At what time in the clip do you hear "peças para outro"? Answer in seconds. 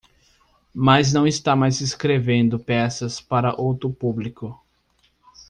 2.57-3.93